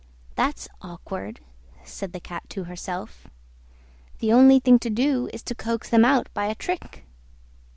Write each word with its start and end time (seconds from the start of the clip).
"That's 0.33 0.67
awkward," 0.81 1.41
said 1.83 2.11
the 2.11 2.19
Cat 2.19 2.49
to 2.49 2.63
herself: 2.63 3.27
"the 4.17 4.33
only 4.33 4.59
thing 4.59 4.79
to 4.79 4.89
do 4.89 5.29
is 5.31 5.43
to 5.43 5.53
coax 5.53 5.89
them 5.91 6.03
out 6.05 6.27
by 6.33 6.47
a 6.47 6.55
trick." 6.55 7.05